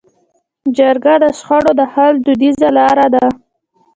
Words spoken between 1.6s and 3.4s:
د حل دودیزه لاره ده.